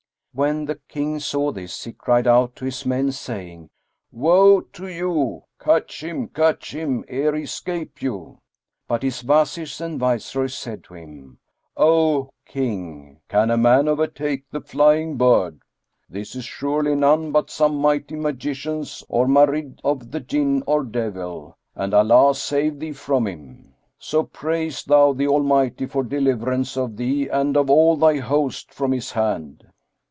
When 0.33 0.63
the 0.63 0.79
King 0.87 1.19
saw 1.19 1.51
this, 1.51 1.83
he 1.83 1.91
cried 1.91 2.25
out 2.25 2.55
to 2.55 2.63
his 2.63 2.85
men, 2.85 3.11
saying, 3.11 3.69
"Woe 4.13 4.61
to 4.71 4.87
you! 4.87 5.43
catch 5.59 6.01
him, 6.01 6.29
catch 6.29 6.73
him, 6.73 7.03
ere 7.09 7.35
he 7.35 7.45
'scape 7.45 8.01
you!" 8.01 8.39
But 8.87 9.03
his 9.03 9.23
Wazirs 9.25 9.81
and 9.81 9.99
Viceroys 9.99 10.53
said 10.53 10.85
to 10.85 10.93
him, 10.93 11.39
"O 11.75 12.29
King, 12.45 13.19
can 13.27 13.51
a 13.51 13.57
man 13.57 13.89
overtake 13.89 14.49
the 14.49 14.61
flying 14.61 15.17
bird? 15.17 15.59
This 16.09 16.33
is 16.33 16.45
surely 16.45 16.95
none 16.95 17.33
but 17.33 17.49
some 17.49 17.75
mighty 17.75 18.15
magician 18.15 18.85
or 19.09 19.27
Marid 19.27 19.81
of 19.83 20.11
the 20.11 20.21
Jinn 20.21 20.63
or 20.65 20.85
devil, 20.85 21.57
and 21.75 21.93
Allah 21.93 22.33
save 22.35 22.79
thee 22.79 22.93
from 22.93 23.27
him. 23.27 23.73
So 23.99 24.23
praise 24.23 24.81
thou 24.85 25.11
the 25.11 25.27
Almighty 25.27 25.87
for 25.87 26.05
deliverance 26.05 26.77
of 26.77 26.95
thee 26.95 27.27
and 27.27 27.57
of 27.57 27.69
all 27.69 27.97
thy 27.97 28.19
host 28.19 28.73
from 28.73 28.93
his 28.93 29.11
hand." 29.11 29.67